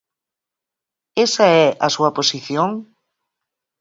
[1.25, 2.69] ¿Esa é a súa posición?